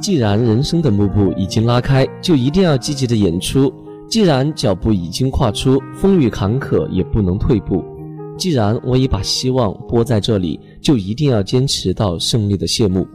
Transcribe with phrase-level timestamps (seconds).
[0.00, 3.68] 既然人生的幕布已经拉开，就一定要积极的演出；
[4.08, 7.82] 既然脚步已经跨出，风雨坎坷也不能退步；
[8.38, 13.06] 既然我已把希望播在这里，就一定要坚持到胜利的谢幕。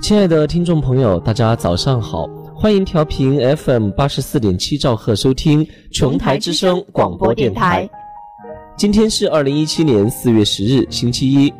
[0.00, 7.88] 亲爱的听众朋友，大家早上好，欢迎调频 FM 八十四点七兆赫收听琼台之声广播电台。
[8.76, 11.52] 今天是二零一七年四月十日，星期一，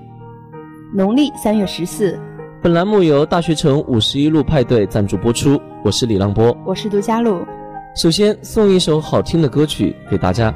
[0.94, 2.18] 农历三月十四。
[2.60, 7.46] 本栏目由大学城五十一路派对赞助播出，我是李浪波，我是杜佳璐。
[7.94, 10.52] 首先送一首好听的歌曲给大家。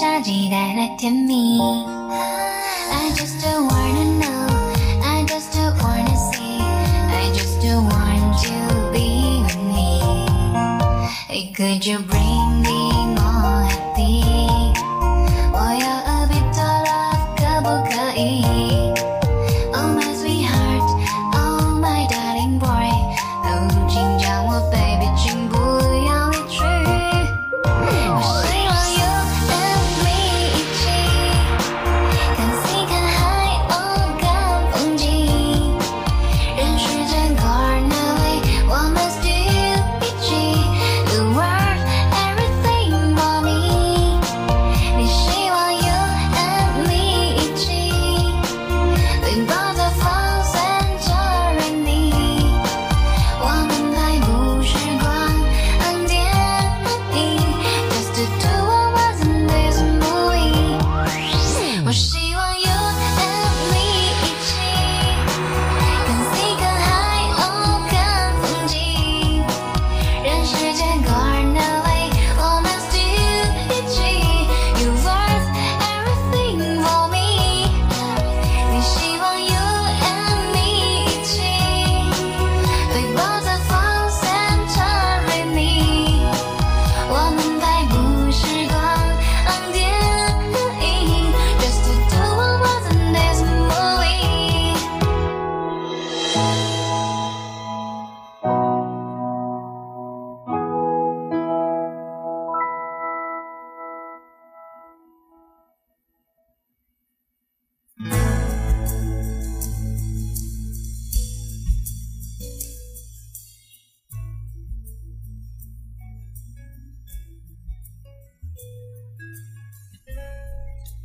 [0.00, 4.46] shawty that I to me I just don't wanna know
[5.04, 6.60] I just don't wanna see
[7.20, 8.56] I just don't want to
[8.94, 12.41] be with me Could you bring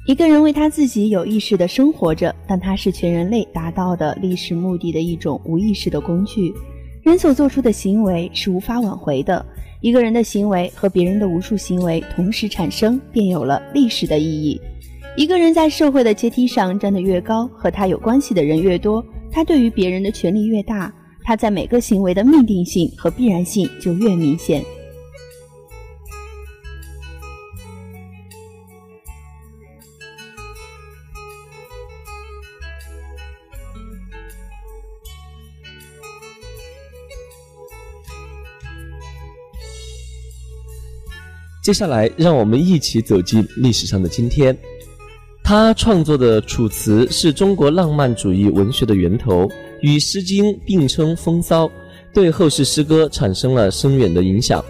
[0.07, 6.53] 一个人为他自己有意识的生活着，但他是全人类达到的历史目的的一种无意识的工具。
[7.03, 9.45] 人所做出的行为是无法挽回的。
[9.81, 14.57] 一个人的行为和别人的无数行为同时产生，便有了历史的意义。
[15.17, 20.89] 一个人在社会的阶梯上站得越高，和他有关系的人越多，他对于别人的权利越大，
[21.21, 24.63] 他在每个行为的命定性和必然性就越明显。
[41.67, 44.57] 接下来，让我们一起走进历史上的今天。
[45.43, 51.69] 他创作的《楚辞》是中国浪漫主义文学的源头，与《诗经》并称风骚，
[52.13, 54.63] 对后世诗歌产生了深远的影响。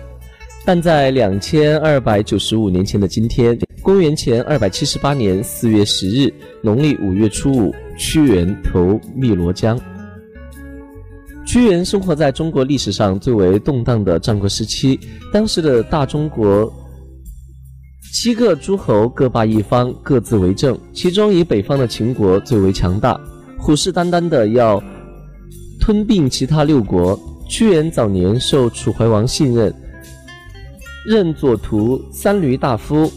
[0.66, 6.34] 但在两千二百九十五年前的今天，公元前二百七十八年四月十日，
[6.64, 9.80] 农历五月初五，屈原投汨罗江。
[11.46, 15.00] 屈原生活在中国历史上最为动荡的战国时期，
[15.32, 16.74] 当时的大中国。
[18.12, 20.78] 七个诸侯各霸一方，各自为政。
[20.94, 23.20] 其中以北方的秦国最为强大，
[23.58, 24.82] 虎视眈眈的要
[25.80, 27.20] 吞并其他六国。
[27.50, 29.74] 屈原早年受楚怀王信任，
[31.06, 33.10] 任左徒三闾大夫，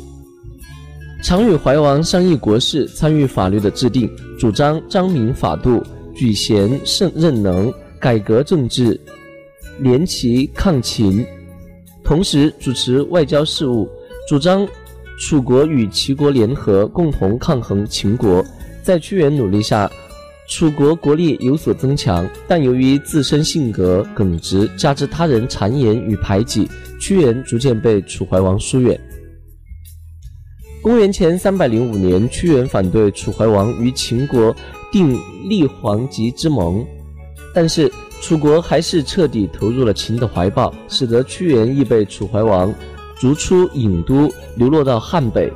[1.22, 4.08] 常与怀王商议国事，参与法律的制定，
[4.38, 5.82] 主张彰明法度，
[6.14, 9.00] 举贤胜任能，改革政治，
[9.80, 11.26] 联齐抗秦，
[12.04, 13.88] 同时主持外交事务，
[14.28, 14.68] 主张。
[15.20, 18.42] 楚国与齐国联合，共同抗衡秦国。
[18.82, 19.88] 在屈原努力下，
[20.48, 26.66] 楚国国力有所增强，但由于自身性格耿直，加之他人谗言与排挤，
[26.98, 28.98] 屈原逐渐被楚怀王疏远。
[30.80, 34.56] 公元前三百零五年，屈原反对楚怀王与秦国
[34.90, 36.82] 订立黄棘之盟，
[37.54, 42.72] 但是楚国还是彻底投入了秦的怀抱，使得屈原亦被楚怀王。
[43.20, 45.52] 逐出郢都，流落到汉北。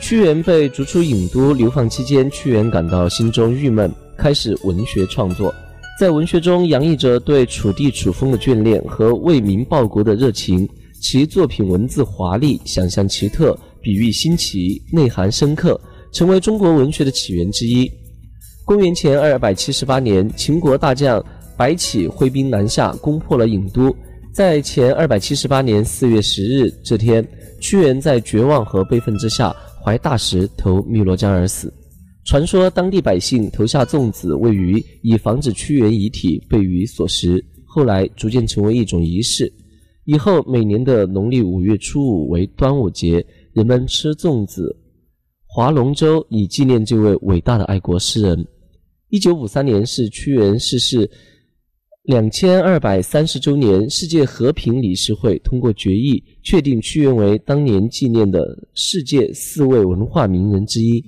[0.00, 5.54] 屈原被逐出郢都流放期间，屈原感到心中郁闷，开始文学创作。
[6.00, 10.68] 在文学中洋溢着对楚地楚风的眷恋和为民报国的热情。
[11.00, 15.80] 其作品文字华丽，想象奇特，比喻新奇，内涵深刻，
[16.12, 17.90] 成为中国文学的起源之一。
[18.66, 21.24] 公元前二百七十八年，秦国大将
[21.56, 23.96] 白起挥兵南下，攻破了郢都。
[24.32, 27.26] 在前二百七十八年四月十日这天，
[27.60, 29.54] 屈原在绝望和悲愤之下，
[29.84, 31.72] 怀大石投汨罗江而死。
[32.24, 37.44] 传说当地百姓投下粽子喂鱼，以防止屈原遗体被鱼所食。
[37.64, 39.52] 后来逐渐成为一种仪式，
[40.04, 44.76] 以后每年的农历五月初五为端午节，人们吃粽子、
[45.44, 48.46] 划龙舟，以纪念这位伟大的爱国诗人。
[49.08, 51.10] 一九五三年是屈原逝世。
[52.04, 58.40] 两千二百三十周年，世界和平理事会通过决议，确定屈原为当年纪念的
[58.72, 61.04] 世界四位文化名人之一。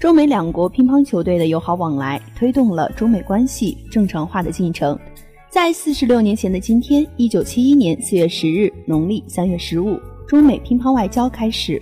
[0.00, 4.98] 中美两国乒乓球队的友好往来，推动了中美关系正常化的进程。
[5.50, 10.00] 在四十六年前的今天，一九七一年四月十日，农历三月十五。
[10.26, 11.80] 中美乒乓外交开始。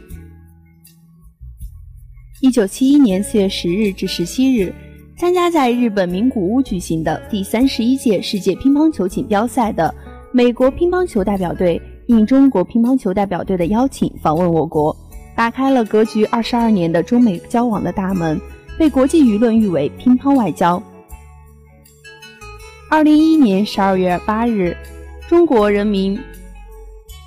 [2.43, 4.71] 一九七一年四月十日至十七日，
[5.17, 9.93] 参加在日本名古屋举行的第三十一届世界乒乓球锦标赛的
[10.31, 14.95] 美国乒乓球代表队，应中国乒乓球代表队的邀请访问我国，
[15.35, 18.39] 打开了格局二十二年的中美交往的大门，
[18.79, 20.83] 被国际舆论誉为“乒乓外交”。
[22.91, 24.77] 二零一一年十二月八日，
[25.29, 26.21] 中国人民。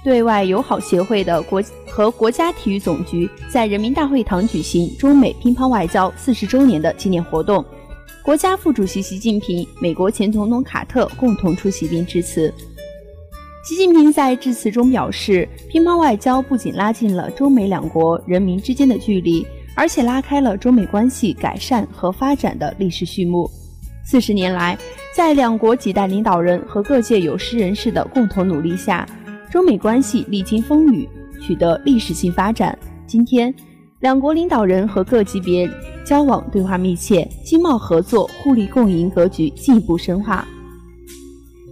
[0.07, 7.65] 对外友好协会的国和国家体育总局在人民大会堂举行中美乒乓外交四十周年的纪念活动，
[8.23, 12.53] 国家副主席习近平、美国前总统卡特共同出席并致辞。
[13.65, 19.45] 习近平在致辞中表示，乒乓外交不仅拉近了中美两国人民之间的距离，
[19.75, 23.45] 而且拉开了中美关系改善和发展的历史序幕。
[24.05, 24.77] 四十年来，
[25.13, 29.05] 在两国几代领导人和各界有识人士的共同努力下。
[29.49, 31.07] 中美关系历经风雨，
[31.41, 32.77] 取得历史性发展。
[33.05, 33.53] 今天，
[34.01, 35.69] 两国领导人和各级别
[36.05, 40.45] 交往对话密切，经贸合作互利共赢格局进一步深化。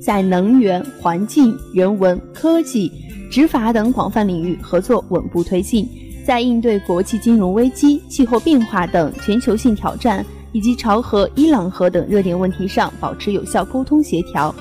[0.02, 2.90] 在能源、环境、人文、科技、
[3.30, 5.88] 执法等广泛领域合作稳步推进。
[6.26, 14.56] 在应对国际金融危机、气候变化等全球性挑战，以及朝核、伊朗核等热点问题上，保持有效沟通协调。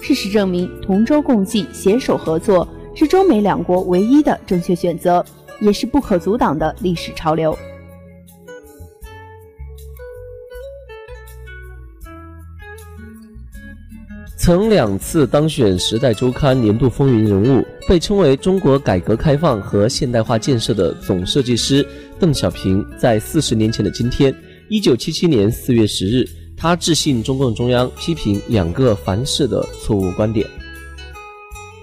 [0.00, 5.24] 事实证明，同舟共济、携手合作是中美两国唯一的正确选择，
[5.60, 7.56] 也是不可阻挡的历史潮流。
[14.36, 21.84] 曾两次当选《时代周刊》年度风云人物，被称为中国改革开放和现代化建设的总设计师
[22.20, 24.32] 邓小平，在四十年前的今天，
[24.68, 26.24] 一九七七年四月十日。
[26.56, 30.48] 他致信中共中央，批评两个凡是的错误观点。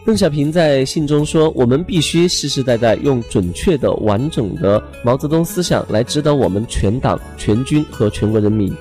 [0.05, 8.75] 邓小平在信中说：“我们必须世世代代用准确的、完整的毛泽东思想来指导我们全党全军和全国人民。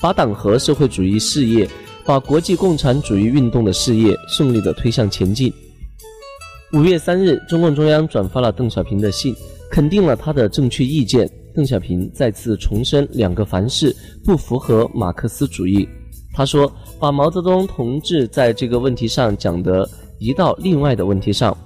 [0.00, 1.68] 把党和社会主义事业、
[2.04, 5.52] 把国际共产主义运动的事业顺利地推向前进。
[6.72, 9.34] 五月三日，中共中央转发了邓小平的信，
[9.70, 11.30] 肯定了他的正确意见。
[11.54, 15.88] 邓小平再次重申两个凡是不符合马克思主义。
[16.34, 19.88] 他说：“把毛泽东同志在这个问题上讲的
[20.20, 21.56] 移到另外的问题上，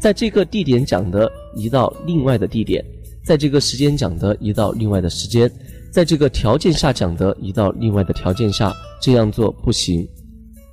[0.00, 2.82] 在这个地点讲的移到另外的地点，
[3.24, 5.50] 在这个时间讲的移到另外的时间，
[5.90, 8.72] 在这个条件下讲的移到另外的条件下，
[9.02, 10.08] 这样做不行。”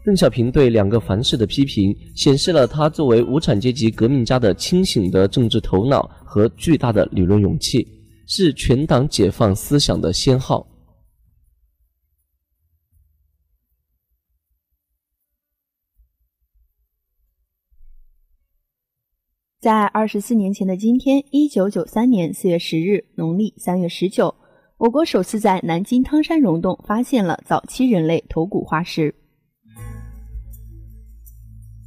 [0.05, 7.85] 邓小平对两个凡是的批评，显示了他作为无产阶级革命家的清醒的政治头脑和巨大的理论勇气，
[8.31, 10.67] 是全党解放思想的先号。
[19.59, 24.35] 在二十四年前的今天，一九九三年四月十日，农历三月十九，
[24.77, 29.15] 我国首次在南京汤山溶洞发现了早期人类头骨化石。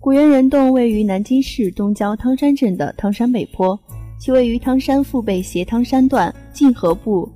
[0.00, 3.78] 古猿人洞位于南京市东郊汤山镇的汤山北坡，
[4.22, 7.28] 其位于汤山腹背斜汤山段晋河部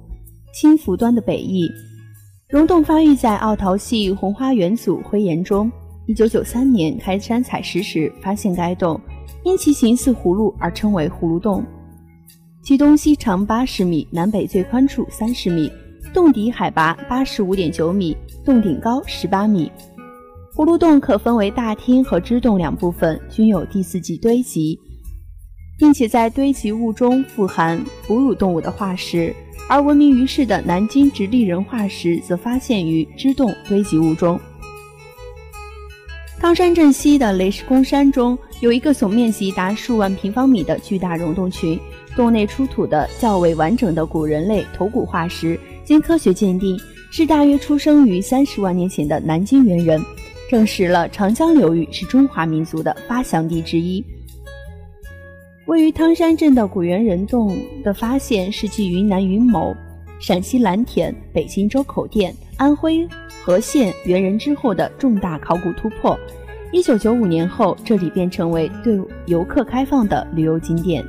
[0.54, 1.68] 青福端的北翼。
[2.48, 5.68] 溶洞发育在奥陶系红花元祖灰岩中。
[6.06, 9.00] 一九九三年开山采石时发现该洞，
[9.42, 11.64] 因其形似葫芦而称为葫芦洞。
[12.62, 15.68] 其东西长八十米，南北最宽处三十米，
[16.14, 19.68] 洞底海拔八十五点九米，洞顶高十八米。
[20.54, 24.78] 葫芦洞可分为大厅和支洞两部分，均有第四纪堆积，
[25.78, 29.34] 并且在堆积物中富含哺乳动物的化石，
[29.68, 34.40] 而闻名于世的南京直立人化石则发现于支洞堆积物中。
[36.38, 41.78] 汤山镇西的雷石公山中有一个总面积达数万平方米的巨大溶洞群，
[42.14, 46.78] 洞内出土的较为完整的古人类头骨化石，经科学鉴定
[47.10, 50.00] 是大约出生于三十万年前的南京猿人。
[50.48, 54.04] 证实了长江流域是中华民族的发祥地之一。
[55.66, 59.74] 位于汤山镇的古猿人洞的发现，是继云南云某、
[60.20, 63.06] 陕西蓝田、北京周口店、安徽
[63.42, 66.16] 和县猿人之后的重大考古突破。
[66.70, 68.96] 一九九五年后，这里便成为对
[69.26, 71.04] 游客开放的旅游景点。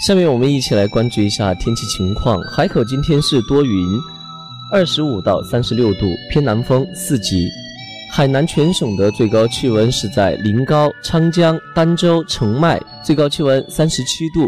[0.00, 2.40] 下面我们一起来关注一下天气情况。
[2.44, 3.86] 海口今天是多云，
[4.72, 7.50] 二十五到三十六度，偏南风四级。
[8.10, 14.46] 海南全省的最高气温是在临高、昌江、儋州、澄迈，最高气温三十七度；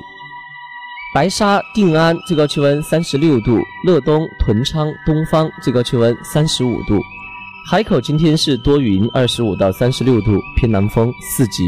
[1.14, 6.98] 白沙、定安最高气温三十六度；乐东、屯昌、东方最高气温三十五度。
[7.68, 11.62] 海口今天是多云，二十五到三十六度，偏南风四级。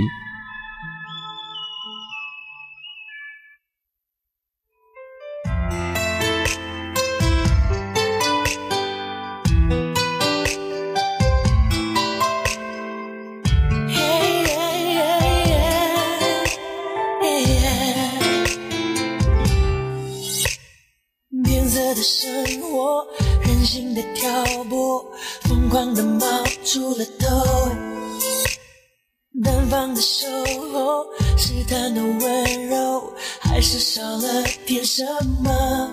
[29.94, 30.26] 的守
[30.72, 35.04] 候试探的温柔还是少了点什
[35.42, 35.88] 么？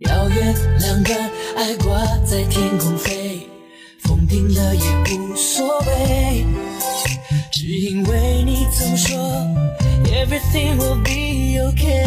[0.00, 3.48] 遥远两端爱挂在天空飞
[4.02, 4.82] 风停了也
[5.16, 6.44] 无所谓
[7.50, 9.16] 只因为你总说
[10.06, 12.04] everything will be ok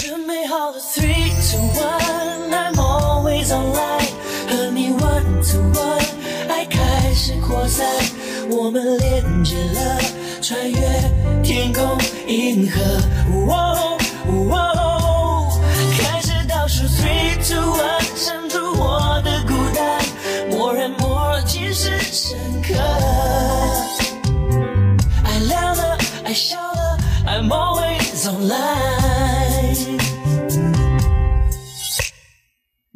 [0.00, 1.97] 准备好了 three two one
[7.48, 7.86] 扩散，
[8.50, 9.98] 我们连接了，
[10.42, 10.78] 穿越
[11.42, 12.78] 天空银河。
[15.96, 19.98] 开始倒数，three two one，删除我的孤单
[20.50, 22.74] ，more and more，即是深刻。
[26.24, 29.96] 爱笑了，I'm always online。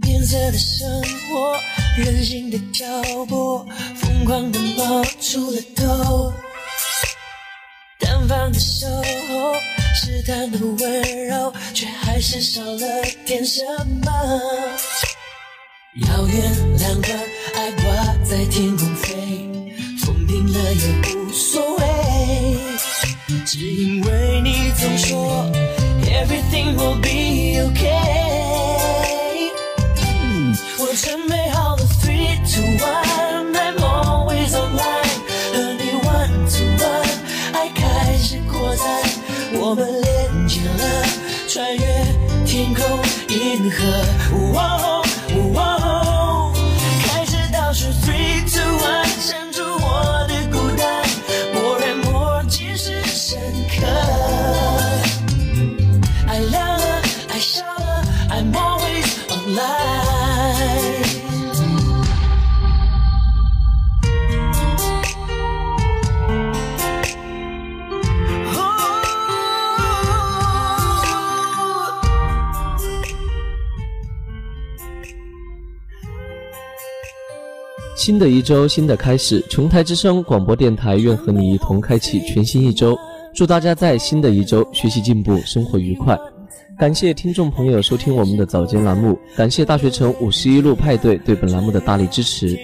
[0.02, 1.56] 变色的生活，
[1.96, 3.66] 任性的挑拨，
[4.22, 6.32] 疯狂的冒出了头。
[7.98, 9.02] 单方的守候，
[9.96, 12.86] 试探的温柔，却还是少了
[13.26, 13.64] 点什
[14.04, 14.12] 么。
[16.06, 17.18] 遥远两端，
[17.56, 17.82] 爱挂
[18.24, 19.12] 在天空飞，
[20.04, 21.84] 风停了也无所谓，
[23.44, 25.50] 只因为你总说
[26.04, 28.20] everything will be okay。
[30.78, 31.41] 我真没
[43.32, 43.86] 银河。
[44.52, 44.76] 哇
[45.54, 45.81] 哇
[77.94, 82.98] 新的一周，新的开始，琼台之声广播电台愿和你一同开启全新一周。
[83.34, 86.18] 祝大家在新的一周学习进步，生活愉快。
[86.78, 92.58] 感谢听众朋友收听我们的早间栏目，感谢大学城五十一路派对对本栏目的大力支持。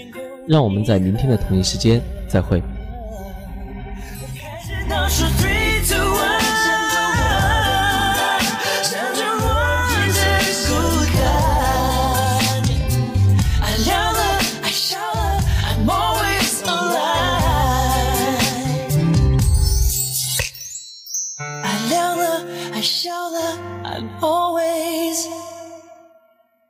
[0.46, 2.62] 让我们在明天的同一时间再会。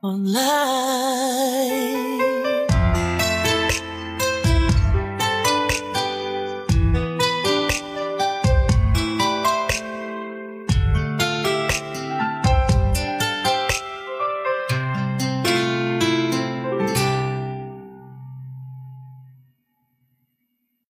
[0.09, 0.68] 笑了，I'm always online。